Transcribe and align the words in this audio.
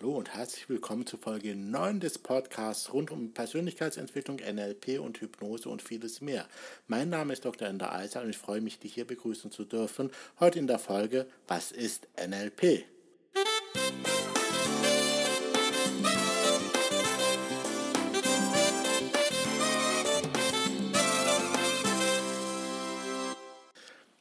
Hallo 0.00 0.16
und 0.16 0.32
herzlich 0.32 0.66
willkommen 0.70 1.04
zu 1.04 1.18
Folge 1.18 1.54
9 1.54 2.00
des 2.00 2.16
Podcasts 2.16 2.90
rund 2.94 3.10
um 3.10 3.34
Persönlichkeitsentwicklung, 3.34 4.38
NLP 4.38 4.98
und 4.98 5.20
Hypnose 5.20 5.68
und 5.68 5.82
vieles 5.82 6.22
mehr. 6.22 6.46
Mein 6.86 7.10
Name 7.10 7.34
ist 7.34 7.44
Dr. 7.44 7.68
Ender 7.68 7.92
Eiser 7.92 8.22
und 8.22 8.30
ich 8.30 8.38
freue 8.38 8.62
mich, 8.62 8.78
dich 8.78 8.94
hier 8.94 9.06
begrüßen 9.06 9.50
zu 9.50 9.66
dürfen. 9.66 10.10
Heute 10.38 10.58
in 10.58 10.66
der 10.66 10.78
Folge 10.78 11.26
Was 11.48 11.70
ist 11.70 12.08
NLP? 12.16 12.84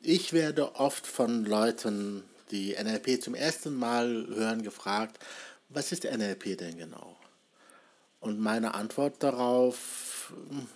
Ich 0.02 0.34
werde 0.34 0.75
oft 0.75 1.07
von 1.07 1.46
Leuten 1.46 2.23
die 2.52 2.75
NLP 2.75 3.21
zum 3.21 3.36
ersten 3.36 3.75
Mal 3.75 4.27
hören, 4.34 4.64
gefragt, 4.64 5.20
was 5.70 5.92
ist 5.92 6.04
NLP 6.04 6.58
denn 6.58 6.78
genau? 6.78 7.16
Und 8.20 8.39
meine 8.39 8.74
Antwort 8.74 9.24
darauf 9.24 10.34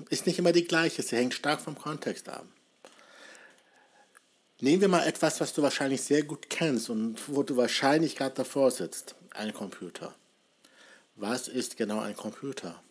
ist 0.10 0.26
nicht 0.26 0.40
immer 0.40 0.52
die 0.52 0.66
gleiche, 0.66 1.04
sie 1.04 1.18
hängt 1.18 1.34
stark 1.34 1.62
vom 1.62 1.78
Kontext 1.78 2.30
ab. 2.30 2.46
Nehmen 4.62 4.82
wir 4.82 4.88
mal 4.88 5.06
etwas, 5.06 5.42
was 5.42 5.54
du 5.54 5.62
wahrscheinlich 5.62 6.02
sehr 6.02 6.24
gut 6.24 6.50
kennst 6.50 6.90
und 6.90 7.18
wo 7.28 7.44
du 7.44 7.58
wahrscheinlich 7.58 8.16
gerade 8.16 8.36
davor 8.36 8.72
sitzt, 8.72 9.16
ein 9.32 9.54
Computer. 9.54 10.16
Was 11.16 11.48
ist 11.48 11.76
genau 11.76 12.00
ein 12.00 12.16
Computer? 12.16 12.82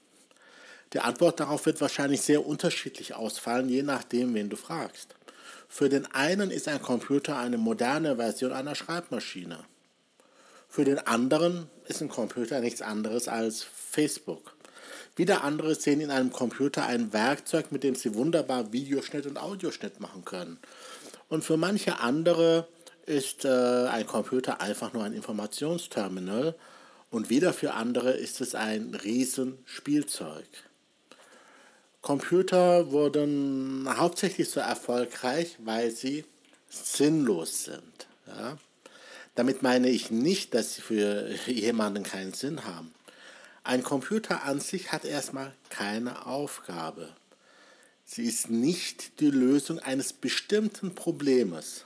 Die 0.93 1.01
Antwort 1.01 1.41
darauf 1.41 1.65
wird 1.65 1.81
wahrscheinlich 1.81 2.21
sehr 2.21 2.45
unterschiedlich 2.45 3.15
ausfallen, 3.15 3.71
je 3.71 3.83
nachdem, 3.83 4.35
wen 4.35 4.51
du 4.51 4.57
fragst. 4.57 5.15
Für 5.67 5.89
den 5.89 6.05
einen 6.13 6.51
ist 6.51 6.69
ein 6.69 6.83
Computer 6.83 7.39
eine 7.39 7.57
moderne 7.57 8.17
Version 8.17 8.53
einer 8.53 8.75
Schreibmaschine. 8.75 9.65
Für 10.73 10.85
den 10.85 11.01
anderen 11.01 11.69
ist 11.85 12.01
ein 12.01 12.09
Computer 12.09 12.59
nichts 12.61 12.81
anderes 12.81 13.29
als 13.29 13.63
Facebook. 13.63 14.57
Wieder 15.17 15.45
andere 15.45 15.75
sehen 15.75 16.01
in 16.01 16.11
einem 16.11 16.33
Computer 16.33 16.87
ein 16.87 17.13
Werkzeug, 17.13 17.73
mit 17.73 17.83
dem 17.83 17.95
sie 17.95 18.15
wunderbar 18.15 18.73
Videoschnitt 18.73 19.27
und 19.27 19.37
Audioschnitt 19.37 20.01
machen 20.01 20.25
können. 20.25 20.59
Und 21.29 21.45
für 21.45 21.59
manche 21.59 22.01
andere 22.01 22.67
ist 23.05 23.45
äh, 23.45 23.51
ein 23.89 24.07
Computer 24.07 24.63
einfach 24.63 24.95
nur 24.95 25.05
ein 25.05 25.13
Informationsterminal 25.13 26.55
und 27.11 27.29
wieder 27.29 27.53
für 27.53 27.75
andere 27.75 28.13
ist 28.13 28.41
es 28.41 28.55
ein 28.55 28.95
Riesenspielzeug. 28.95 30.47
Computer 32.01 32.91
wurden 32.91 33.87
hauptsächlich 33.95 34.49
so 34.49 34.61
erfolgreich, 34.61 35.59
weil 35.63 35.91
sie 35.91 36.25
sinnlos 36.71 37.65
sind. 37.65 38.07
Ja? 38.27 38.57
Damit 39.35 39.63
meine 39.63 39.89
ich 39.89 40.11
nicht, 40.11 40.55
dass 40.55 40.75
sie 40.75 40.83
für 40.83 41.31
jemanden 41.47 42.03
keinen 42.03 42.35
Sinn 42.35 42.65
haben. 42.65 42.93
Ein 43.65 43.83
Computer 43.83 44.45
an 44.45 44.61
sich 44.61 44.93
hat 44.93 45.05
erstmal 45.05 45.53
keine 45.71 46.27
Aufgabe. 46.27 47.09
Sie 48.05 48.25
ist 48.25 48.51
nicht 48.51 49.21
die 49.21 49.31
Lösung 49.31 49.79
eines 49.79 50.13
bestimmten 50.13 50.95
Problems. 50.95 51.85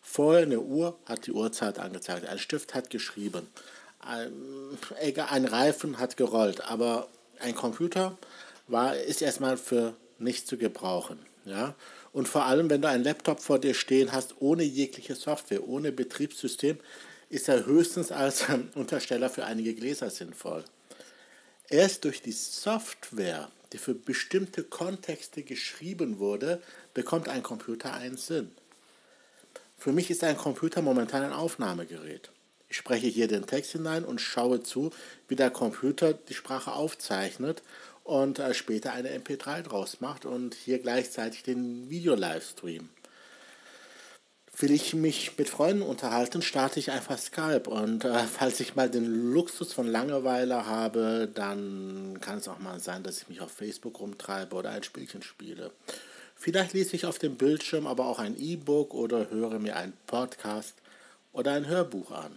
Vorher 0.00 0.42
eine 0.42 0.60
Uhr 0.60 0.98
hat 1.06 1.26
die 1.26 1.32
Uhrzeit 1.32 1.78
angezeigt, 1.78 2.26
ein 2.26 2.38
Stift 2.38 2.74
hat 2.74 2.90
geschrieben, 2.90 3.46
ein, 4.00 5.44
Reifen 5.46 5.98
hat 5.98 6.16
gerollt, 6.16 6.60
aber 6.62 7.08
ein 7.40 7.54
Computer 7.54 8.18
war, 8.66 8.96
ist 8.96 9.22
erstmal 9.22 9.56
für 9.56 9.94
nichts 10.18 10.46
zu 10.46 10.56
gebrauchen. 10.56 11.18
Ja? 11.44 11.74
Und 12.12 12.28
vor 12.28 12.44
allem, 12.44 12.70
wenn 12.70 12.82
du 12.82 12.88
einen 12.88 13.04
Laptop 13.04 13.40
vor 13.40 13.58
dir 13.58 13.74
stehen 13.74 14.12
hast, 14.12 14.34
ohne 14.40 14.62
jegliche 14.62 15.14
Software, 15.14 15.66
ohne 15.66 15.92
Betriebssystem, 15.92 16.78
ist 17.30 17.48
er 17.48 17.64
höchstens 17.64 18.12
als 18.12 18.44
Untersteller 18.74 19.30
für 19.30 19.44
einige 19.44 19.74
Gläser 19.74 20.10
sinnvoll. 20.10 20.64
Erst 21.68 22.04
durch 22.04 22.20
die 22.20 22.32
Software, 22.32 23.50
die 23.72 23.78
für 23.78 23.94
bestimmte 23.94 24.62
Kontexte 24.62 25.42
geschrieben 25.42 26.18
wurde, 26.18 26.60
bekommt 26.92 27.28
ein 27.28 27.42
Computer 27.42 27.94
einen 27.94 28.18
Sinn. 28.18 28.50
Für 29.78 29.92
mich 29.92 30.10
ist 30.10 30.22
ein 30.22 30.36
Computer 30.36 30.82
momentan 30.82 31.22
ein 31.22 31.32
Aufnahmegerät. 31.32 32.30
Ich 32.68 32.76
spreche 32.76 33.06
hier 33.06 33.28
den 33.28 33.46
Text 33.46 33.72
hinein 33.72 34.04
und 34.04 34.20
schaue 34.20 34.62
zu, 34.62 34.92
wie 35.28 35.36
der 35.36 35.50
Computer 35.50 36.12
die 36.12 36.34
Sprache 36.34 36.72
aufzeichnet 36.72 37.62
und 38.04 38.38
äh, 38.38 38.54
später 38.54 38.92
eine 38.92 39.10
MP3 39.10 39.62
draus 39.62 40.00
macht 40.00 40.24
und 40.24 40.54
hier 40.54 40.78
gleichzeitig 40.78 41.42
den 41.42 41.88
Video-Livestream. 41.88 42.88
Will 44.58 44.70
ich 44.70 44.92
mich 44.92 45.38
mit 45.38 45.48
Freunden 45.48 45.82
unterhalten, 45.82 46.42
starte 46.42 46.78
ich 46.78 46.90
einfach 46.90 47.18
Skype. 47.18 47.68
Und 47.68 48.04
äh, 48.04 48.18
falls 48.32 48.60
ich 48.60 48.74
mal 48.74 48.90
den 48.90 49.32
Luxus 49.32 49.72
von 49.72 49.86
Langeweile 49.86 50.66
habe, 50.66 51.28
dann 51.32 52.18
kann 52.20 52.38
es 52.38 52.48
auch 52.48 52.58
mal 52.58 52.78
sein, 52.80 53.02
dass 53.02 53.22
ich 53.22 53.28
mich 53.28 53.40
auf 53.40 53.50
Facebook 53.50 53.98
rumtreibe 54.00 54.54
oder 54.54 54.70
ein 54.70 54.82
Spielchen 54.82 55.22
spiele. 55.22 55.70
Vielleicht 56.36 56.72
lese 56.72 56.96
ich 56.96 57.06
auf 57.06 57.18
dem 57.18 57.36
Bildschirm 57.36 57.86
aber 57.86 58.06
auch 58.06 58.18
ein 58.18 58.36
E-Book 58.38 58.94
oder 58.94 59.30
höre 59.30 59.58
mir 59.58 59.76
einen 59.76 59.92
Podcast 60.06 60.74
oder 61.32 61.52
ein 61.52 61.66
Hörbuch 61.66 62.10
an. 62.10 62.36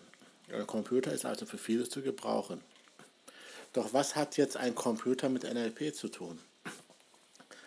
Der 0.50 0.64
Computer 0.66 1.12
ist 1.12 1.26
also 1.26 1.46
für 1.46 1.58
vieles 1.58 1.90
zu 1.90 2.02
gebrauchen. 2.02 2.62
Doch 3.75 3.91
was 3.91 4.16
hat 4.16 4.38
jetzt 4.38 4.56
ein 4.56 4.74
Computer 4.74 5.28
mit 5.28 5.44
NLP 5.44 5.94
zu 5.94 6.08
tun? 6.08 6.40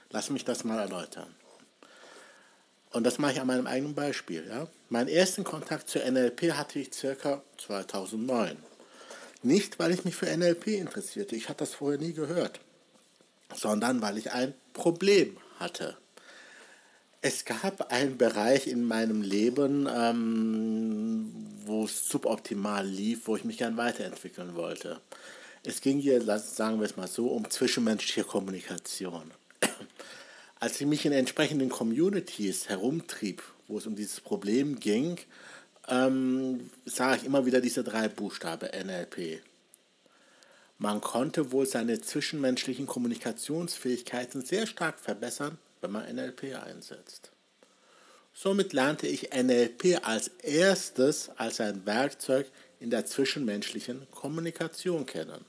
Lass 0.09 0.31
mich 0.31 0.43
das 0.43 0.65
mal 0.65 0.79
erläutern. 0.79 1.35
Und 2.93 3.05
das 3.05 3.19
mache 3.19 3.33
ich 3.33 3.41
an 3.43 3.47
meinem 3.47 3.67
eigenen 3.67 3.95
Beispiel. 3.95 4.47
Ja? 4.49 4.69
Meinen 4.89 5.09
ersten 5.09 5.45
Kontakt 5.45 5.91
zur 5.91 6.03
NLP 6.11 6.53
hatte 6.55 6.79
ich 6.79 6.95
circa 6.95 7.43
2009. 7.59 8.57
Nicht, 9.43 9.79
weil 9.79 9.93
ich 9.93 10.07
mich 10.07 10.17
für 10.17 10.35
NLP 10.35 10.69
interessierte, 10.69 11.37
ich 11.37 11.51
hatte 11.51 11.59
das 11.59 11.75
vorher 11.75 12.01
nie 12.01 12.15
gehört, 12.15 12.59
sondern 13.55 14.01
weil 14.01 14.17
ich 14.17 14.33
ein 14.33 14.55
Problem 14.73 15.37
hatte. 15.59 15.99
Es 17.21 17.45
gab 17.45 17.93
einen 17.93 18.17
Bereich 18.17 18.67
in 18.67 18.83
meinem 18.83 19.21
Leben, 19.21 19.87
ähm, 19.95 21.35
wo 21.67 21.85
es 21.85 22.09
suboptimal 22.09 22.87
lief, 22.87 23.27
wo 23.27 23.37
ich 23.37 23.45
mich 23.45 23.59
gern 23.59 23.77
weiterentwickeln 23.77 24.55
wollte. 24.55 25.03
Es 25.69 25.83
ging 25.83 25.99
hier, 25.99 26.23
sagen 26.23 26.79
wir 26.81 26.87
es 26.87 26.97
mal 26.97 27.09
so, 27.09 27.27
um 27.29 27.51
zwischenmenschliche 27.51 28.25
Kommunikation. 28.25 29.31
Als 30.61 30.81
ich 30.81 30.87
mich 30.87 31.05
in 31.05 31.13
entsprechenden 31.13 31.69
Communities 31.69 32.71
herumtrieb, 32.71 33.43
wo 33.67 33.77
es 33.77 33.87
um 33.87 33.95
dieses 33.95 34.23
Problem 34.23 34.81
ging, 34.81 35.19
ähm, 35.87 36.71
sah 36.87 37.15
ich 37.17 37.25
immer 37.25 37.45
wieder 37.45 37.61
diese 37.61 37.85
drei 37.85 38.09
Buchstaben 38.09 38.71
NLP. 38.71 39.43
Man 40.79 41.03
konnte 41.03 41.53
wohl 41.53 41.67
seine 41.67 42.01
zwischenmenschlichen 42.01 42.87
Kommunikationsfähigkeiten 42.87 44.41
sehr 44.41 44.67
stark 44.67 44.99
verbessern, 44.99 45.59
wenn 45.83 45.93
man 45.93 46.11
NLP 46.17 46.57
einsetzt. 46.65 47.31
Somit 48.33 48.73
lernte 48.73 49.07
ich 49.07 49.35
NLP 49.35 50.01
als 50.03 50.29
erstes 50.43 51.29
als 51.37 51.61
ein 51.61 51.85
Werkzeug 51.85 52.51
in 52.81 52.89
der 52.89 53.05
zwischenmenschlichen 53.05 54.07
Kommunikation 54.11 55.05
kennen. 55.05 55.45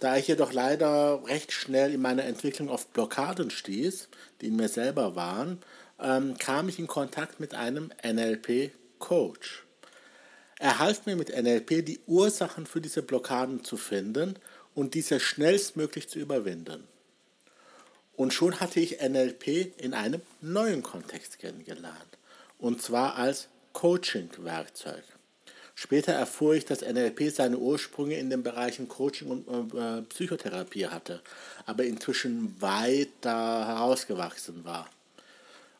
Da 0.00 0.16
ich 0.16 0.28
jedoch 0.28 0.52
leider 0.52 1.24
recht 1.26 1.52
schnell 1.52 1.92
in 1.92 2.00
meiner 2.00 2.24
Entwicklung 2.24 2.68
auf 2.68 2.86
Blockaden 2.88 3.50
stieß, 3.50 4.08
die 4.40 4.46
in 4.46 4.56
mir 4.56 4.68
selber 4.68 5.16
waren, 5.16 5.60
ähm, 6.00 6.36
kam 6.38 6.68
ich 6.68 6.78
in 6.78 6.86
Kontakt 6.86 7.40
mit 7.40 7.54
einem 7.54 7.90
NLP-Coach. 8.04 9.64
Er 10.60 10.78
half 10.78 11.06
mir 11.06 11.16
mit 11.16 11.30
NLP 11.30 11.84
die 11.84 12.00
Ursachen 12.06 12.66
für 12.66 12.80
diese 12.80 13.02
Blockaden 13.02 13.64
zu 13.64 13.76
finden 13.76 14.34
und 14.74 14.94
diese 14.94 15.18
schnellstmöglich 15.20 16.08
zu 16.08 16.18
überwinden. 16.18 16.86
Und 18.16 18.32
schon 18.32 18.58
hatte 18.58 18.80
ich 18.80 19.00
NLP 19.00 19.72
in 19.78 19.94
einem 19.94 20.22
neuen 20.40 20.82
Kontext 20.82 21.38
kennengelernt, 21.38 22.18
und 22.58 22.82
zwar 22.82 23.14
als 23.14 23.48
Coaching-Werkzeug. 23.72 25.04
Später 25.80 26.12
erfuhr 26.12 26.56
ich, 26.56 26.64
dass 26.64 26.80
NLP 26.80 27.30
seine 27.30 27.56
Ursprünge 27.56 28.18
in 28.18 28.30
den 28.30 28.42
Bereichen 28.42 28.88
Coaching 28.88 29.44
und 29.46 29.74
äh, 29.76 30.02
Psychotherapie 30.02 30.88
hatte, 30.88 31.22
aber 31.66 31.84
inzwischen 31.84 32.60
weiter 32.60 33.64
herausgewachsen 33.64 34.64
war. 34.64 34.90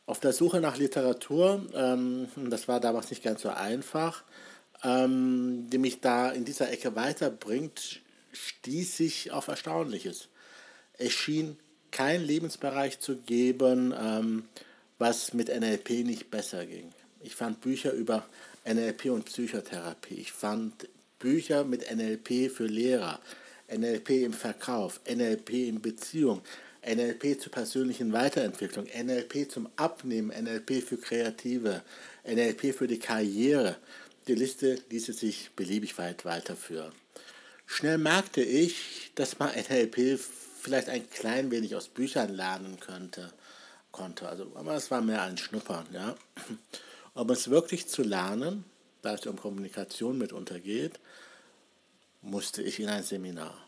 Auf 0.07 0.21
der 0.21 0.33
Suche 0.33 0.61
nach 0.61 0.77
Literatur, 0.77 1.67
ähm, 1.75 2.29
das 2.49 2.69
war 2.69 2.79
damals 2.79 3.11
nicht 3.11 3.25
ganz 3.25 3.43
so 3.43 3.49
einfach, 3.49 4.23
ähm, 4.85 5.69
die 5.69 5.79
mich 5.79 6.01
da 6.01 6.31
in 6.31 6.45
dieser 6.45 6.71
Ecke 6.71 6.95
weiterbringt, 6.95 8.01
stieß 8.31 9.01
ich 9.01 9.33
auf 9.33 9.49
Erstaunliches. 9.49 10.29
Es 10.97 11.11
schien 11.11 11.57
kein 11.91 12.23
Lebensbereich 12.23 13.01
zu 13.01 13.17
geben, 13.17 13.93
ähm, 14.01 14.45
was 14.99 15.35
mit 15.35 15.49
NLP 15.49 16.05
nicht 16.05 16.31
besser 16.31 16.67
ging. 16.67 16.93
Ich 17.21 17.35
fand 17.35 17.61
Bücher 17.61 17.91
über 17.91 18.25
NLP 18.69 19.07
und 19.07 19.25
Psychotherapie. 19.25 20.17
Ich 20.17 20.33
fand 20.33 20.89
Bücher 21.19 21.65
mit 21.65 21.91
NLP 21.91 22.51
für 22.51 22.67
Lehrer, 22.67 23.19
NLP 23.75 24.11
im 24.25 24.33
Verkauf, 24.35 25.01
NLP 25.09 25.69
in 25.69 25.81
Beziehung, 25.81 26.43
NLP 26.87 27.41
zur 27.41 27.51
persönlichen 27.51 28.13
Weiterentwicklung, 28.13 28.87
NLP 28.87 29.51
zum 29.51 29.69
Abnehmen, 29.77 30.29
NLP 30.29 30.83
für 30.83 30.99
Kreative, 30.99 31.83
NLP 32.25 32.75
für 32.75 32.87
die 32.87 32.99
Karriere. 32.99 33.77
die 34.27 34.35
Liste 34.35 34.79
ließe 34.91 35.15
sich 35.15 35.51
beliebig 35.57 35.97
weit 35.97 36.27
weiterführen. 36.27 36.93
Schnell 37.65 37.97
merkte 37.97 38.43
ich, 38.43 39.11
dass 39.15 39.39
man 39.39 39.51
NLP 39.51 40.21
vielleicht 40.61 40.91
ein 40.91 41.09
klein 41.09 41.51
wenig 41.51 41.75
aus 41.75 41.89
Büchern 41.89 42.35
lernen 42.35 42.79
könnte, 42.79 43.33
konnte. 43.93 44.29
Also, 44.29 44.53
aber 44.55 44.75
es 44.75 44.91
war 44.91 45.01
mehr 45.01 45.23
ein 45.23 45.39
Schnuppern. 45.39 45.87
Ja. 45.93 46.15
Um 47.19 47.29
es 47.31 47.51
wirklich 47.51 47.89
zu 47.89 48.05
lernen, 48.05 48.65
da 49.03 49.15
es 49.15 49.27
um 49.27 49.35
Kommunikation 49.35 50.19
mitunter 50.19 50.61
geht, 50.61 51.01
musste 52.23 52.63
ich 52.63 52.79
in 52.79 52.89
ein 52.89 53.03
Seminar. 53.03 53.59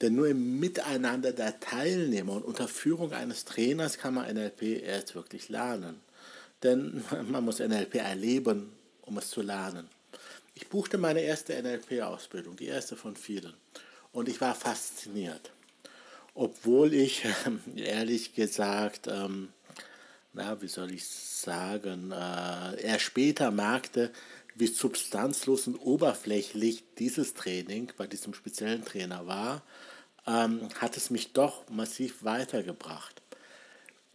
Denn 0.00 0.16
nur 0.16 0.26
im 0.26 0.58
Miteinander 0.58 1.32
der 1.32 1.60
Teilnehmer 1.60 2.32
und 2.32 2.44
unter 2.44 2.66
Führung 2.66 3.12
eines 3.12 3.44
Trainers 3.44 3.96
kann 3.96 4.14
man 4.14 4.28
NLP 4.34 4.82
erst 4.82 5.14
wirklich 5.14 5.50
lernen. 5.50 6.00
Denn 6.64 7.04
man 7.30 7.44
muss 7.44 7.60
NLP 7.60 7.94
erleben, 7.94 8.72
um 9.02 9.18
es 9.18 9.30
zu 9.30 9.40
lernen. 9.40 9.88
Ich 10.56 10.66
buchte 10.66 10.98
meine 10.98 11.20
erste 11.20 11.54
NLP-Ausbildung, 11.62 12.56
die 12.56 12.66
erste 12.66 12.96
von 12.96 13.14
vielen. 13.14 13.54
Und 14.10 14.28
ich 14.28 14.40
war 14.40 14.56
fasziniert. 14.56 15.52
Obwohl 16.34 16.92
ich, 16.92 17.24
ehrlich 17.76 18.34
gesagt, 18.34 19.06
ähm, 19.06 19.50
na, 20.32 20.60
wie 20.62 20.68
soll 20.68 20.92
ich 20.92 21.06
sagen, 21.06 22.10
äh, 22.10 22.80
er 22.82 22.98
später 22.98 23.50
merkte, 23.50 24.10
wie 24.54 24.66
substanzlos 24.66 25.66
und 25.66 25.76
oberflächlich 25.76 26.84
dieses 26.98 27.34
Training 27.34 27.92
bei 27.96 28.06
diesem 28.06 28.34
speziellen 28.34 28.84
Trainer 28.84 29.26
war, 29.26 29.62
ähm, 30.26 30.68
hat 30.78 30.96
es 30.96 31.10
mich 31.10 31.32
doch 31.32 31.68
massiv 31.68 32.22
weitergebracht. 32.24 33.22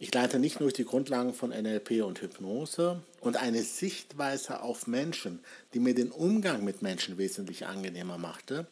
Ich 0.00 0.14
leite 0.14 0.38
nicht 0.38 0.60
nur 0.60 0.70
die 0.70 0.84
Grundlagen 0.84 1.34
von 1.34 1.50
NLP 1.50 2.02
und 2.04 2.20
Hypnose 2.20 3.02
und 3.20 3.36
eine 3.36 3.62
Sichtweise 3.62 4.62
auf 4.62 4.86
Menschen, 4.86 5.40
die 5.74 5.80
mir 5.80 5.94
den 5.94 6.12
Umgang 6.12 6.64
mit 6.64 6.82
Menschen 6.82 7.18
wesentlich 7.18 7.66
angenehmer 7.66 8.16
machte, 8.16 8.68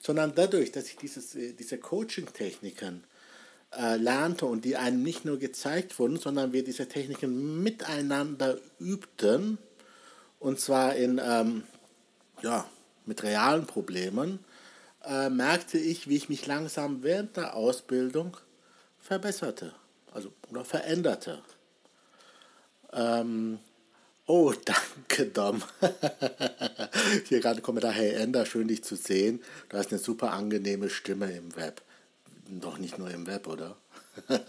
sondern 0.00 0.34
dadurch, 0.34 0.72
dass 0.72 0.88
ich 0.88 0.96
dieses, 0.96 1.34
äh, 1.36 1.52
diese 1.52 1.78
Coaching-Techniken 1.78 3.04
äh, 3.78 3.96
lernte 3.96 4.46
und 4.46 4.64
die 4.64 4.76
einem 4.76 5.02
nicht 5.02 5.24
nur 5.24 5.38
gezeigt 5.38 5.98
wurden, 5.98 6.18
sondern 6.18 6.52
wir 6.52 6.64
diese 6.64 6.88
Techniken 6.88 7.62
miteinander 7.62 8.58
übten, 8.78 9.58
und 10.40 10.60
zwar 10.60 10.94
in, 10.94 11.20
ähm, 11.24 11.64
ja, 12.42 12.66
mit 13.06 13.22
realen 13.22 13.66
Problemen, 13.66 14.38
äh, 15.04 15.30
merkte 15.30 15.78
ich, 15.78 16.08
wie 16.08 16.16
ich 16.16 16.28
mich 16.28 16.46
langsam 16.46 17.02
während 17.02 17.36
der 17.36 17.54
Ausbildung 17.54 18.36
verbesserte 19.00 19.74
also 20.14 20.32
oder 20.50 20.64
veränderte. 20.64 21.42
Ähm, 22.92 23.58
oh, 24.26 24.52
danke, 24.64 25.26
Dom. 25.26 25.62
Hier 27.28 27.40
gerade 27.40 27.60
Kommentar, 27.60 27.92
hey 27.92 28.12
Ender, 28.12 28.46
schön 28.46 28.68
dich 28.68 28.84
zu 28.84 28.96
sehen. 28.96 29.42
Du 29.68 29.76
hast 29.76 29.90
eine 29.90 29.98
super 29.98 30.32
angenehme 30.32 30.88
Stimme 30.88 31.30
im 31.32 31.54
Web. 31.56 31.82
Doch 32.48 32.78
nicht 32.78 32.98
nur 32.98 33.10
im 33.10 33.26
Web, 33.26 33.46
oder? 33.46 33.76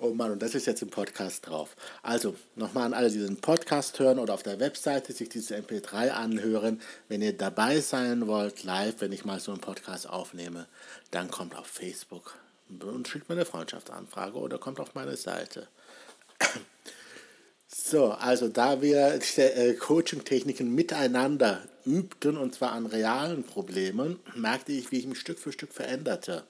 oh 0.00 0.10
Mann, 0.14 0.32
und 0.32 0.42
das 0.42 0.54
ist 0.54 0.66
jetzt 0.66 0.82
im 0.82 0.90
Podcast 0.90 1.46
drauf. 1.46 1.76
Also, 2.02 2.34
nochmal 2.56 2.86
an 2.86 2.94
alle, 2.94 3.10
die 3.10 3.18
den 3.18 3.40
Podcast 3.40 3.98
hören 3.98 4.18
oder 4.18 4.34
auf 4.34 4.42
der 4.42 4.60
Webseite 4.60 5.12
sich 5.12 5.28
diese 5.28 5.56
MP3 5.56 6.10
anhören. 6.10 6.80
Wenn 7.08 7.22
ihr 7.22 7.36
dabei 7.36 7.80
sein 7.80 8.26
wollt, 8.26 8.64
live, 8.64 9.00
wenn 9.00 9.12
ich 9.12 9.24
mal 9.24 9.40
so 9.40 9.52
einen 9.52 9.60
Podcast 9.60 10.08
aufnehme, 10.08 10.66
dann 11.10 11.30
kommt 11.30 11.54
auf 11.54 11.66
Facebook 11.66 12.34
und 12.68 13.08
schickt 13.08 13.28
mir 13.28 13.34
eine 13.34 13.44
Freundschaftsanfrage 13.44 14.38
oder 14.38 14.58
kommt 14.58 14.80
auf 14.80 14.94
meine 14.94 15.16
Seite. 15.16 15.68
So, 17.72 18.10
also 18.10 18.48
da 18.48 18.82
wir 18.82 19.20
äh, 19.36 19.74
Coaching-Techniken 19.74 20.74
miteinander 20.74 21.62
übten, 21.86 22.36
und 22.36 22.52
zwar 22.52 22.72
an 22.72 22.86
realen 22.86 23.44
Problemen, 23.44 24.18
merkte 24.34 24.72
ich, 24.72 24.90
wie 24.90 24.98
ich 24.98 25.06
mich 25.06 25.20
Stück 25.20 25.38
für 25.38 25.52
Stück 25.52 25.72
veränderte. 25.72 26.44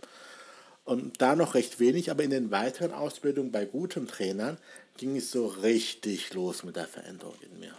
Und 0.84 1.20
da 1.20 1.36
noch 1.36 1.54
recht 1.54 1.78
wenig, 1.78 2.10
aber 2.10 2.22
in 2.22 2.30
den 2.30 2.50
weiteren 2.50 2.92
Ausbildungen 2.92 3.52
bei 3.52 3.66
guten 3.66 4.08
Trainern 4.08 4.56
ging 4.96 5.14
es 5.16 5.30
so 5.30 5.46
richtig 5.46 6.32
los 6.32 6.64
mit 6.64 6.76
der 6.76 6.86
Veränderung 6.86 7.36
in 7.42 7.60
mir. 7.60 7.74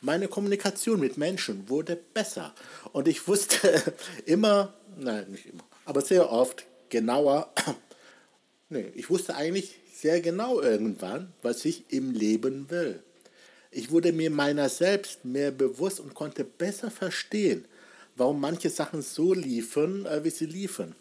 Meine 0.00 0.28
Kommunikation 0.28 1.00
mit 1.00 1.16
Menschen 1.16 1.68
wurde 1.68 1.96
besser. 1.96 2.54
Und 2.92 3.08
ich 3.08 3.26
wusste 3.26 3.82
immer, 4.26 4.74
nein, 4.96 5.26
nicht 5.32 5.46
immer, 5.46 5.64
aber 5.84 6.02
sehr 6.02 6.30
oft 6.30 6.64
genauer, 6.88 7.52
nee, 8.68 8.92
ich 8.94 9.10
wusste 9.10 9.34
eigentlich 9.34 9.74
sehr 10.00 10.20
genau 10.20 10.60
irgendwann, 10.60 11.32
was 11.42 11.64
ich 11.64 11.84
im 11.88 12.12
Leben 12.12 12.70
will. 12.70 13.02
Ich 13.70 13.90
wurde 13.90 14.12
mir 14.12 14.30
meiner 14.30 14.68
selbst 14.68 15.24
mehr 15.24 15.50
bewusst 15.50 16.00
und 16.00 16.14
konnte 16.14 16.44
besser 16.44 16.90
verstehen, 16.90 17.64
warum 18.14 18.40
manche 18.40 18.70
Sachen 18.70 19.02
so 19.02 19.32
liefen, 19.32 20.04
äh, 20.06 20.22
wie 20.22 20.30
sie 20.30 20.46
liefen. 20.46 20.94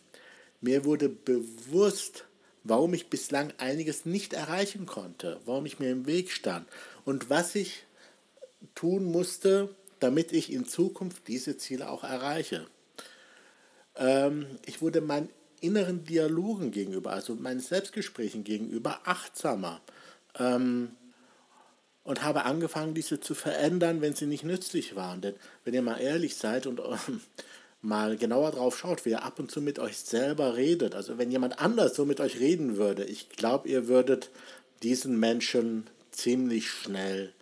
Mir 0.61 0.85
wurde 0.85 1.09
bewusst, 1.09 2.25
warum 2.63 2.93
ich 2.93 3.09
bislang 3.09 3.53
einiges 3.57 4.05
nicht 4.05 4.33
erreichen 4.33 4.85
konnte, 4.85 5.39
warum 5.45 5.65
ich 5.65 5.79
mir 5.79 5.91
im 5.91 6.05
Weg 6.05 6.31
stand 6.31 6.67
und 7.03 7.29
was 7.29 7.53
ich 7.55 7.83
tun 8.75 9.05
musste, 9.05 9.69
damit 9.99 10.31
ich 10.31 10.51
in 10.51 10.65
Zukunft 10.65 11.27
diese 11.27 11.57
Ziele 11.57 11.89
auch 11.89 12.03
erreiche. 12.03 12.65
Ähm, 13.97 14.45
ich 14.65 14.81
wurde 14.81 15.01
mein 15.01 15.29
inneren 15.65 16.03
Dialogen 16.03 16.71
gegenüber, 16.71 17.11
also 17.11 17.35
meinen 17.35 17.59
Selbstgesprächen 17.59 18.43
gegenüber, 18.43 18.99
achtsamer. 19.05 19.81
Ähm, 20.37 20.91
und 22.03 22.21
habe 22.21 22.45
angefangen, 22.45 22.93
diese 22.93 23.19
zu 23.19 23.33
verändern, 23.33 23.99
wenn 23.99 24.13
sie 24.13 24.27
nicht 24.27 24.43
nützlich 24.43 24.95
waren. 24.95 25.21
Denn 25.21 25.35
wenn 25.63 25.73
ihr 25.73 25.81
mal 25.81 25.97
ehrlich 25.97 26.35
seid 26.35 26.67
und 26.67 26.79
ähm, 26.79 27.21
mal 27.81 28.15
genauer 28.15 28.51
drauf 28.51 28.77
schaut, 28.77 29.05
wie 29.05 29.11
ihr 29.11 29.23
ab 29.23 29.39
und 29.39 29.49
zu 29.49 29.61
mit 29.61 29.79
euch 29.79 29.97
selber 29.97 30.55
redet, 30.55 30.93
also 30.93 31.17
wenn 31.17 31.31
jemand 31.31 31.59
anders 31.59 31.95
so 31.95 32.05
mit 32.05 32.19
euch 32.19 32.39
reden 32.39 32.77
würde, 32.77 33.03
ich 33.03 33.29
glaube, 33.29 33.67
ihr 33.69 33.87
würdet 33.87 34.29
diesen 34.83 35.19
Menschen 35.19 35.87
ziemlich 36.11 36.69
schnell 36.69 37.33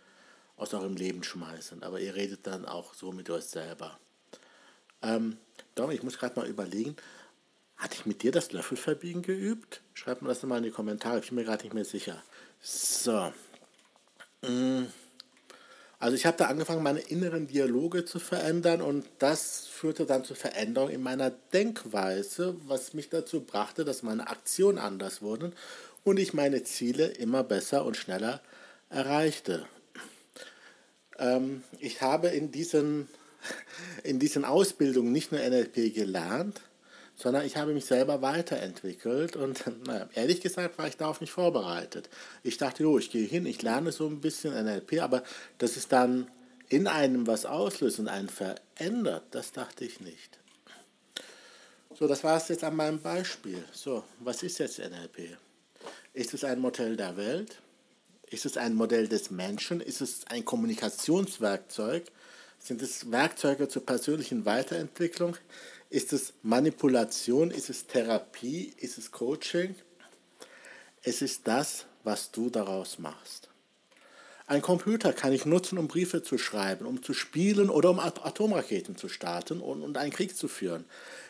aus 0.55 0.73
eurem 0.73 0.95
Leben 0.95 1.23
schmeißen. 1.23 1.83
Aber 1.83 1.99
ihr 1.99 2.15
redet 2.15 2.47
dann 2.47 2.65
auch 2.65 2.93
so 2.93 3.11
mit 3.11 3.29
euch 3.29 3.43
selber. 3.43 3.99
Ähm, 5.01 5.37
Dom, 5.75 5.91
ich 5.91 6.03
muss 6.03 6.17
gerade 6.17 6.39
mal 6.39 6.47
überlegen, 6.47 6.95
hatte 7.83 7.97
ich 7.97 8.05
mit 8.05 8.23
dir 8.23 8.31
das 8.31 8.53
Löffelverbiegen 8.53 9.23
geübt? 9.23 9.81
Schreibt 9.93 10.21
mir 10.21 10.29
das 10.29 10.41
mal 10.43 10.57
in 10.57 10.63
die 10.63 10.71
Kommentare, 10.71 11.19
ich 11.19 11.27
bin 11.27 11.35
mir 11.35 11.43
gerade 11.43 11.63
nicht 11.63 11.73
mehr 11.73 11.83
sicher. 11.83 12.23
So. 12.61 13.33
Mm. 14.41 14.85
Also 15.99 16.15
ich 16.15 16.25
habe 16.25 16.37
da 16.37 16.45
angefangen, 16.45 16.81
meine 16.81 17.01
inneren 17.01 17.47
Dialoge 17.47 18.05
zu 18.05 18.19
verändern 18.19 18.81
und 18.81 19.05
das 19.19 19.67
führte 19.67 20.05
dann 20.05 20.23
zur 20.23 20.37
Veränderung 20.37 20.89
in 20.89 21.01
meiner 21.01 21.29
Denkweise, 21.29 22.55
was 22.67 22.93
mich 22.93 23.09
dazu 23.09 23.41
brachte, 23.41 23.83
dass 23.83 24.01
meine 24.01 24.29
Aktionen 24.29 24.77
anders 24.77 25.21
wurden 25.21 25.53
und 26.05 26.19
ich 26.19 26.33
meine 26.33 26.63
Ziele 26.63 27.07
immer 27.07 27.43
besser 27.43 27.85
und 27.85 27.97
schneller 27.97 28.41
erreichte. 28.89 29.65
Ähm, 31.19 31.63
ich 31.79 32.01
habe 32.01 32.29
in 32.29 32.51
diesen, 32.51 33.09
in 34.03 34.19
diesen 34.19 34.45
Ausbildungen 34.45 35.11
nicht 35.11 35.31
nur 35.31 35.41
NLP 35.41 35.93
gelernt, 35.93 36.61
sondern 37.15 37.45
ich 37.45 37.57
habe 37.57 37.73
mich 37.73 37.85
selber 37.85 38.21
weiterentwickelt 38.21 39.35
und 39.35 39.63
naja, 39.85 40.09
ehrlich 40.13 40.41
gesagt 40.41 40.77
war 40.77 40.87
ich 40.87 40.97
darauf 40.97 41.21
nicht 41.21 41.31
vorbereitet. 41.31 42.09
Ich 42.43 42.57
dachte, 42.57 42.83
jo, 42.83 42.97
ich 42.97 43.11
gehe 43.11 43.27
hin, 43.27 43.45
ich 43.45 43.61
lerne 43.61 43.91
so 43.91 44.07
ein 44.07 44.21
bisschen 44.21 44.53
NLP, 44.53 45.01
aber 45.01 45.23
dass 45.57 45.77
es 45.77 45.87
dann 45.87 46.27
in 46.69 46.87
einem 46.87 47.27
was 47.27 47.45
auslöst 47.45 47.99
und 47.99 48.07
einen 48.07 48.29
verändert, 48.29 49.23
das 49.31 49.51
dachte 49.51 49.85
ich 49.85 49.99
nicht. 49.99 50.39
So, 51.95 52.07
das 52.07 52.23
war 52.23 52.37
es 52.37 52.47
jetzt 52.47 52.63
an 52.63 52.75
meinem 52.75 52.99
Beispiel. 52.99 53.63
So, 53.71 54.03
was 54.19 54.41
ist 54.41 54.57
jetzt 54.57 54.79
NLP? 54.79 55.37
Ist 56.13 56.33
es 56.33 56.43
ein 56.43 56.59
Modell 56.59 56.97
der 56.97 57.15
Welt? 57.17 57.57
Ist 58.29 58.47
es 58.47 58.57
ein 58.57 58.73
Modell 58.73 59.07
des 59.07 59.29
Menschen? 59.29 59.79
Ist 59.79 60.01
es 60.01 60.25
ein 60.27 60.43
Kommunikationswerkzeug? 60.43 62.05
Sind 62.57 62.81
es 62.81 63.11
Werkzeuge 63.11 63.67
zur 63.67 63.85
persönlichen 63.85 64.45
Weiterentwicklung? 64.45 65.37
Ist 65.93 66.11
es 66.11 66.33
Manipulation? 66.41 67.51
Ist 67.51 67.69
es 67.69 67.85
Therapie? 67.85 68.73
Ist 68.77 68.97
es 68.97 69.11
Coaching? 69.11 69.75
Es 71.03 71.21
ist 71.21 71.47
das, 71.47 71.85
was 72.03 72.31
du 72.31 72.49
daraus 72.49 72.97
machst. 72.97 73.49
Ein 74.47 74.63
Computer 74.63 75.13
kann 75.13 75.33
ich 75.33 75.45
nutzen, 75.45 75.77
um 75.77 75.87
Briefe 75.87 76.23
zu 76.23 76.39
schreiben, 76.39 76.87
um 76.87 77.03
zu 77.03 77.13
spielen 77.13 77.69
oder 77.69 77.91
um 77.91 77.99
Atomraketen 77.99 78.97
zu 78.97 79.07
starten 79.07 79.61
und, 79.61 79.95
einen 79.95 80.11
Krieg 80.11 80.35
zu 80.35 80.47
führen. 80.47 80.85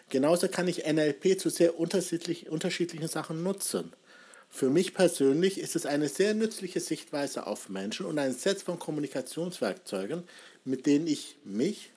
Genauso 0.07 0.47
kann 0.47 0.69
ich 0.69 0.85
NLP 0.85 1.37
zu 1.37 1.49
sehr 1.49 1.77
unterschiedlich, 1.77 2.49
unterschiedlichen 2.49 3.09
Sachen 3.09 3.43
nutzen. 3.43 3.91
Für 4.49 4.69
mich 4.69 4.93
persönlich 4.93 5.59
ist 5.59 5.75
es 5.75 5.85
eine 5.85 6.07
sehr 6.07 6.35
nützliche 6.35 6.79
Sichtweise 6.79 7.47
auf 7.47 7.67
Menschen 7.67 8.05
und 8.05 8.17
ein 8.17 8.33
Set 8.33 8.61
von 8.61 8.79
Kommunikationswerkzeugen, 8.79 10.23
mit 10.63 10.85
denen 10.85 11.07
ich 11.07 11.35
mich 11.43 11.91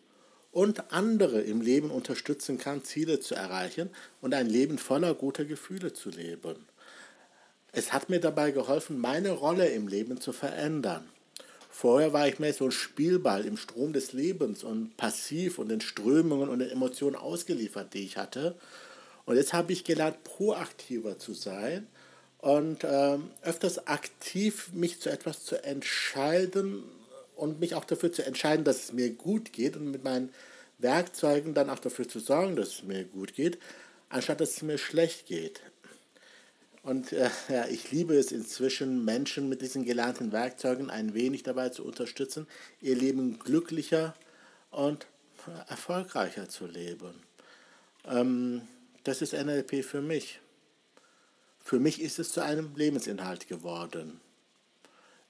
und 0.56 0.90
andere 0.90 1.42
im 1.42 1.60
Leben 1.60 1.90
unterstützen 1.90 2.56
kann, 2.56 2.82
Ziele 2.82 3.20
zu 3.20 3.34
erreichen 3.34 3.90
und 4.22 4.32
ein 4.32 4.48
Leben 4.48 4.78
voller 4.78 5.12
guter 5.12 5.44
Gefühle 5.44 5.92
zu 5.92 6.08
leben. 6.08 6.56
Es 7.72 7.92
hat 7.92 8.08
mir 8.08 8.20
dabei 8.20 8.52
geholfen, 8.52 8.98
meine 8.98 9.32
Rolle 9.32 9.68
im 9.68 9.86
Leben 9.86 10.18
zu 10.18 10.32
verändern. 10.32 11.06
Vorher 11.68 12.14
war 12.14 12.26
ich 12.26 12.38
mehr 12.38 12.54
so 12.54 12.64
ein 12.64 12.72
Spielball 12.72 13.44
im 13.44 13.58
Strom 13.58 13.92
des 13.92 14.14
Lebens 14.14 14.64
und 14.64 14.96
passiv 14.96 15.58
und 15.58 15.68
den 15.68 15.82
Strömungen 15.82 16.48
und 16.48 16.60
den 16.60 16.70
Emotionen 16.70 17.16
ausgeliefert, 17.16 17.92
die 17.92 18.06
ich 18.06 18.16
hatte. 18.16 18.54
Und 19.26 19.36
jetzt 19.36 19.52
habe 19.52 19.74
ich 19.74 19.84
gelernt, 19.84 20.24
proaktiver 20.24 21.18
zu 21.18 21.34
sein 21.34 21.86
und 22.38 22.78
ähm, 22.82 23.28
öfters 23.42 23.86
aktiv 23.88 24.70
mich 24.72 25.02
zu 25.02 25.10
etwas 25.10 25.44
zu 25.44 25.62
entscheiden 25.62 26.82
und 27.36 27.60
mich 27.60 27.74
auch 27.74 27.84
dafür 27.84 28.12
zu 28.12 28.24
entscheiden, 28.24 28.64
dass 28.64 28.84
es 28.84 28.92
mir 28.92 29.10
gut 29.10 29.52
geht 29.52 29.76
und 29.76 29.90
mit 29.90 30.02
meinen 30.02 30.30
Werkzeugen 30.78 31.54
dann 31.54 31.70
auch 31.70 31.78
dafür 31.78 32.08
zu 32.08 32.18
sorgen, 32.18 32.56
dass 32.56 32.68
es 32.68 32.82
mir 32.82 33.04
gut 33.04 33.34
geht, 33.34 33.58
anstatt 34.08 34.40
dass 34.40 34.56
es 34.56 34.62
mir 34.62 34.78
schlecht 34.78 35.26
geht. 35.26 35.60
Und 36.82 37.12
äh, 37.12 37.30
ja, 37.48 37.66
ich 37.66 37.90
liebe 37.90 38.16
es 38.16 38.30
inzwischen, 38.30 39.04
Menschen 39.04 39.48
mit 39.48 39.60
diesen 39.60 39.84
gelernten 39.84 40.32
Werkzeugen 40.32 40.88
ein 40.88 41.14
wenig 41.14 41.42
dabei 41.42 41.70
zu 41.70 41.84
unterstützen, 41.84 42.46
ihr 42.80 42.94
Leben 42.94 43.38
glücklicher 43.38 44.14
und 44.70 45.06
erfolgreicher 45.68 46.48
zu 46.48 46.66
leben. 46.66 47.14
Ähm, 48.04 48.62
das 49.04 49.22
ist 49.22 49.32
NLP 49.32 49.84
für 49.84 50.00
mich. 50.00 50.40
Für 51.64 51.80
mich 51.80 52.00
ist 52.00 52.18
es 52.18 52.30
zu 52.30 52.40
einem 52.40 52.76
Lebensinhalt 52.76 53.48
geworden. 53.48 54.20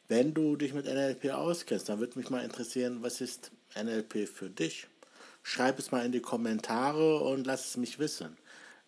Wenn 0.09 0.35
du 0.35 0.57
dich 0.57 0.73
mit 0.73 0.87
NLP 0.87 1.31
auskennst, 1.31 1.89
dann 1.89 2.01
würde 2.01 2.19
mich 2.19 2.31
mal 2.31 2.45
interessieren, 2.45 2.99
was 3.03 3.21
ist 3.21 3.51
NLP 3.75 4.29
für 4.29 4.51
dich? 4.51 4.87
Schreib 5.43 5.79
es 5.79 5.91
mal 5.91 6.05
in 6.05 6.13
die 6.13 6.21
Kommentare 6.21 7.21
und 7.21 7.47
lass 7.47 7.69
es 7.69 7.77
mich 7.77 7.99
wissen. 7.99 8.37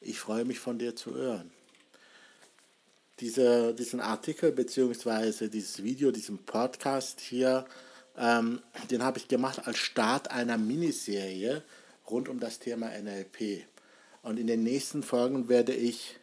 Ich 0.00 0.18
freue 0.18 0.44
mich 0.44 0.58
von 0.58 0.78
dir 0.78 0.94
zu 0.94 1.14
hören 1.14 1.50
diese, 3.20 3.74
diesen 3.74 4.00
Artikel 4.00 4.52
bzw. 4.52 5.48
dieses 5.48 5.82
Video, 5.82 6.10
diesen 6.10 6.38
Podcast 6.38 7.20
hier, 7.20 7.64
ähm, 8.16 8.60
den 8.90 9.02
habe 9.02 9.18
ich 9.18 9.28
gemacht 9.28 9.66
als 9.66 9.78
Start 9.78 10.30
einer 10.30 10.58
Miniserie 10.58 11.62
rund 12.08 12.28
um 12.28 12.40
das 12.40 12.58
Thema 12.58 12.90
NLP. 12.90 13.64
Und 14.22 14.38
in 14.38 14.46
den 14.46 14.62
nächsten 14.62 15.02
Folgen 15.02 15.48
werde 15.48 15.74
ich 15.74 16.16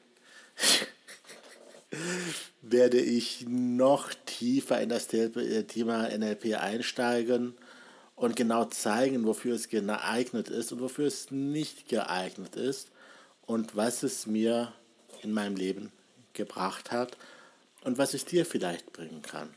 werde 2.62 3.00
ich 3.00 3.46
noch 3.48 4.14
tiefer 4.26 4.82
in 4.82 4.90
das 4.90 5.08
Thema 5.08 6.10
NLP 6.10 6.56
einsteigen 6.56 7.56
und 8.16 8.36
genau 8.36 8.66
zeigen, 8.66 9.26
wofür 9.26 9.56
es 9.56 9.70
geeignet 9.70 10.50
ist 10.50 10.72
und 10.72 10.82
wofür 10.82 11.08
es 11.08 11.32
nicht 11.32 11.88
geeignet 11.90 12.56
ist 12.56 12.90
und 13.46 13.76
was 13.76 14.04
es 14.04 14.26
mir 14.26 14.74
in 15.22 15.32
meinem 15.32 15.56
Leben 15.56 15.92
gebracht 16.34 16.92
hat 16.92 17.18
und 17.84 17.98
was 17.98 18.14
es 18.14 18.26
dir 18.26 18.46
vielleicht 18.46 18.94
bringen 18.94 19.22
kann. 19.22 19.50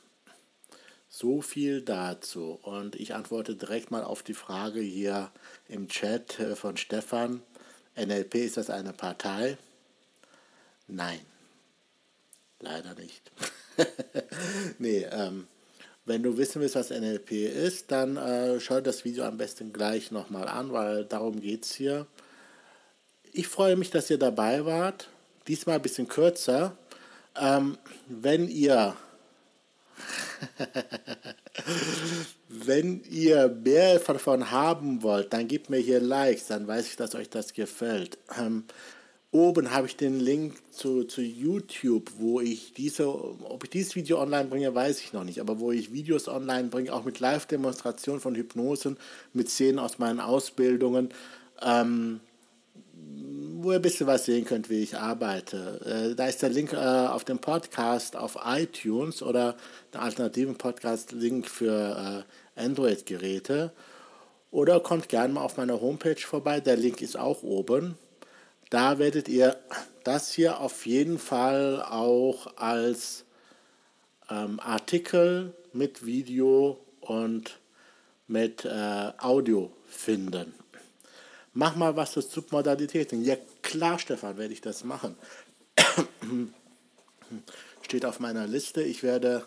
So 1.09 1.41
viel 1.41 1.81
dazu. 1.81 2.59
Und 2.63 2.95
ich 2.95 3.15
antworte 3.15 3.57
direkt 3.57 3.91
mal 3.91 4.05
auf 4.05 4.23
die 4.23 4.35
Frage 4.35 4.81
hier 4.81 5.31
im 5.69 5.89
Chat 5.89 6.35
von 6.55 6.77
Stefan. 6.77 7.43
NLP, 7.97 8.35
ist 8.37 8.59
das 8.59 8.71
eine 8.71 8.93
Partei? 8.93 9.57
Nein, 10.87 11.21
leider 12.61 12.95
nicht. 12.95 13.31
nee, 14.79 15.07
ähm, 15.11 15.47
wenn 16.05 16.23
du 16.23 16.37
wissen 16.37 16.61
willst, 16.61 16.75
was 16.75 16.91
NLP 16.91 17.33
ist, 17.33 17.91
dann 17.91 18.17
äh, 18.17 18.59
schau 18.61 18.81
das 18.81 19.05
Video 19.05 19.25
am 19.25 19.37
besten 19.37 19.73
gleich 19.73 20.11
nochmal 20.11 20.49
an, 20.49 20.73
weil 20.73 21.05
darum 21.05 21.41
geht 21.41 21.65
es 21.65 21.75
hier. 21.75 22.07
Ich 23.33 23.47
freue 23.47 23.77
mich, 23.77 23.91
dass 23.91 24.11
ihr 24.11 24.19
dabei 24.19 24.65
wart 24.65 25.09
diesmal 25.49 25.77
ein 25.77 25.83
bisschen 25.83 26.09
kürzer. 26.09 26.77
Ähm, 27.41 27.79
wenn 28.07 28.49
ihr 28.49 28.97
wenn 32.49 33.03
ihr 33.05 33.49
mehr 33.49 33.99
davon 33.99 34.51
haben 34.51 35.03
wollt, 35.03 35.33
dann 35.33 35.49
gebt 35.49 35.71
mir 35.71 35.79
hier 35.79 36.01
Likes, 36.01 36.47
dann 36.47 36.69
weiß 36.69 36.87
ich, 36.87 36.97
dass 36.97 37.17
euch 37.17 37.29
das 37.29 37.53
gefällt. 37.53 38.19
Ähm, 38.39 38.65
oben 39.31 39.71
habe 39.73 39.87
ich 39.87 39.97
den 39.97 40.21
Link 40.21 40.55
zu, 40.71 41.05
zu 41.05 41.21
YouTube, 41.21 42.11
wo 42.19 42.41
ich 42.41 42.73
diese, 42.73 43.09
ob 43.09 43.65
ich 43.65 43.71
dieses 43.71 43.95
Video 43.95 44.21
online 44.21 44.49
bringe, 44.49 44.75
weiß 44.75 45.01
ich 45.01 45.13
noch 45.13 45.25
nicht, 45.25 45.41
aber 45.41 45.61
wo 45.61 45.71
ich 45.71 45.93
Videos 45.93 46.29
online 46.29 46.69
bringe, 46.69 46.93
auch 46.93 47.05
mit 47.05 47.21
Live-Demonstrationen 47.21 48.21
von 48.21 48.35
Hypnosen, 48.35 48.97
mit 49.33 49.51
Szenen 49.51 49.79
aus 49.79 49.99
meinen 49.99 50.21
Ausbildungen. 50.21 51.11
Ähm, 51.61 52.21
wo 53.61 53.73
ihr 53.73 53.77
ein 53.77 53.83
bisschen 53.83 54.07
was 54.07 54.25
sehen 54.25 54.45
könnt, 54.45 54.71
wie 54.71 54.83
ich 54.83 54.97
arbeite. 54.97 55.81
Äh, 56.13 56.15
da 56.15 56.27
ist 56.27 56.43
der 56.43 56.51
Link 56.51 56.73
äh, 56.73 56.77
auf 56.77 57.25
dem 57.25 57.39
Podcast 57.39 58.17
auf 58.17 58.39
iTunes 58.45 59.23
oder 59.23 59.57
der 59.93 60.03
alternativen 60.03 60.57
Podcast-Link 60.57 61.49
für 61.49 62.25
äh, 62.57 62.65
Android-Geräte. 62.65 63.73
Oder 64.51 64.81
kommt 64.81 65.09
gerne 65.09 65.35
mal 65.35 65.43
auf 65.43 65.57
meiner 65.57 65.81
Homepage 65.81 66.21
vorbei, 66.21 66.61
der 66.61 66.77
Link 66.77 67.03
ist 67.03 67.19
auch 67.19 67.43
oben. 67.43 67.97
Da 68.71 68.99
werdet 68.99 69.29
ihr 69.29 69.57
das 70.05 70.33
hier 70.33 70.61
auf 70.61 70.87
jeden 70.87 71.19
Fall 71.19 71.83
auch 71.83 72.57
als 72.57 73.25
ähm, 74.29 74.61
Artikel 74.61 75.55
mit 75.73 76.05
Video 76.05 76.79
und 77.01 77.59
mit 78.27 78.65
äh, 78.65 79.13
Audio 79.19 79.73
finden. 79.87 80.55
Mach 81.55 81.77
mal 81.77 81.97
was 81.97 82.13
zur 82.13 82.23
Submodalitäten. 82.23 83.25
Ja 83.25 83.37
klar, 83.63 83.99
Stefan, 83.99 84.37
werde 84.37 84.53
ich 84.53 84.61
das 84.61 84.85
machen. 84.85 85.17
Steht 87.83 88.05
auf 88.05 88.21
meiner 88.21 88.47
Liste. 88.47 88.83
Ich 88.83 89.03
werde 89.03 89.45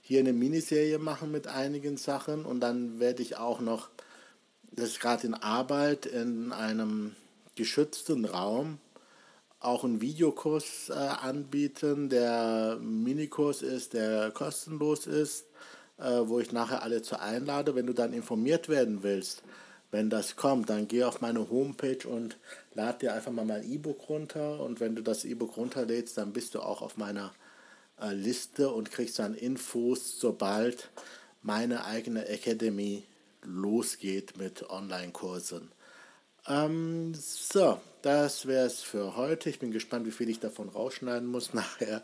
hier 0.00 0.20
eine 0.20 0.32
Miniserie 0.32 0.98
machen 0.98 1.30
mit 1.30 1.46
einigen 1.46 1.96
Sachen 1.98 2.46
und 2.46 2.60
dann 2.60 2.98
werde 2.98 3.22
ich 3.22 3.36
auch 3.36 3.60
noch, 3.60 3.90
das 4.72 4.90
ist 4.90 5.00
gerade 5.00 5.26
in 5.26 5.34
Arbeit, 5.34 6.06
in 6.06 6.52
einem 6.52 7.14
geschützten 7.54 8.24
Raum 8.24 8.78
auch 9.60 9.82
einen 9.82 10.00
Videokurs 10.00 10.90
äh, 10.90 10.92
anbieten, 10.92 12.10
der 12.10 12.78
Minikurs 12.80 13.62
ist, 13.62 13.94
der 13.94 14.30
kostenlos 14.30 15.06
ist, 15.06 15.46
äh, 15.98 16.20
wo 16.24 16.38
ich 16.38 16.52
nachher 16.52 16.82
alle 16.82 17.02
zu 17.02 17.18
einlade. 17.18 17.74
Wenn 17.74 17.86
du 17.86 17.94
dann 17.94 18.12
informiert 18.12 18.68
werden 18.68 19.02
willst, 19.02 19.42
wenn 19.90 20.10
das 20.10 20.36
kommt, 20.36 20.68
dann 20.70 20.86
geh 20.88 21.04
auf 21.04 21.20
meine 21.20 21.48
Homepage 21.50 22.06
und 22.06 22.36
lad 22.74 23.00
dir 23.00 23.14
einfach 23.14 23.32
mal 23.32 23.44
mein 23.44 23.64
E-Book 23.64 24.08
runter. 24.08 24.60
Und 24.60 24.80
wenn 24.80 24.96
du 24.96 25.02
das 25.02 25.24
E-Book 25.24 25.56
runterlädst, 25.56 26.18
dann 26.18 26.32
bist 26.32 26.54
du 26.54 26.60
auch 26.60 26.82
auf 26.82 26.96
meiner 26.96 27.32
äh, 28.00 28.12
Liste 28.12 28.70
und 28.70 28.90
kriegst 28.90 29.18
dann 29.18 29.34
Infos, 29.34 30.20
sobald 30.20 30.90
meine 31.42 31.84
eigene 31.84 32.26
Academy 32.28 33.04
losgeht 33.42 34.36
mit 34.36 34.68
Online-Kursen. 34.68 35.70
Ähm, 36.46 37.14
so, 37.14 37.80
das 38.02 38.46
wäre 38.46 38.66
es 38.66 38.82
für 38.82 39.16
heute. 39.16 39.48
Ich 39.48 39.58
bin 39.58 39.70
gespannt, 39.70 40.06
wie 40.06 40.10
viel 40.10 40.28
ich 40.28 40.40
davon 40.40 40.68
rausschneiden 40.68 41.28
muss 41.28 41.54
nachher. 41.54 42.02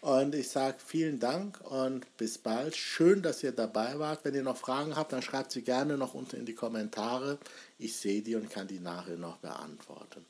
Und 0.00 0.34
ich 0.34 0.48
sage 0.48 0.78
vielen 0.84 1.20
Dank 1.20 1.60
und 1.70 2.16
bis 2.16 2.38
bald. 2.38 2.76
Schön, 2.76 3.22
dass 3.22 3.42
ihr 3.42 3.52
dabei 3.52 3.98
wart. 3.98 4.24
Wenn 4.24 4.34
ihr 4.34 4.42
noch 4.42 4.56
Fragen 4.56 4.96
habt, 4.96 5.12
dann 5.12 5.22
schreibt 5.22 5.52
sie 5.52 5.62
gerne 5.62 5.96
noch 5.96 6.14
unten 6.14 6.36
in 6.36 6.46
die 6.46 6.54
Kommentare. 6.54 7.38
Ich 7.78 7.96
sehe 7.96 8.22
die 8.22 8.34
und 8.34 8.50
kann 8.50 8.66
die 8.66 8.80
nachher 8.80 9.16
noch 9.16 9.38
beantworten. 9.38 10.24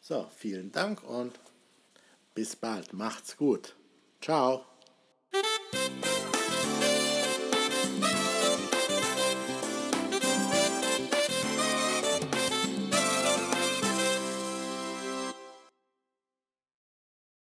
So, 0.00 0.28
vielen 0.36 0.72
Dank 0.72 1.04
und 1.08 1.38
bis 2.34 2.56
bald. 2.56 2.92
Macht's 2.92 3.36
gut. 3.36 3.76
Ciao. 4.20 4.71